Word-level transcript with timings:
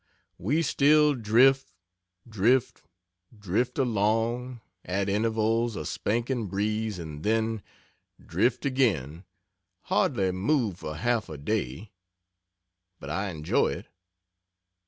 We 0.39 0.63
still 0.63 1.13
drift, 1.13 1.71
drift, 2.27 2.81
drift 3.37 3.77
along 3.77 4.61
at 4.83 5.07
intervals 5.09 5.75
a 5.75 5.85
spanking 5.85 6.47
breeze 6.47 6.97
and 6.97 7.21
then 7.23 7.61
drift 8.19 8.65
again 8.65 9.25
hardly 9.83 10.31
move 10.31 10.79
for 10.79 10.95
half 10.95 11.29
a 11.29 11.37
day. 11.37 11.91
But 12.99 13.11
I 13.11 13.29
enjoy 13.29 13.73
it. 13.73 13.89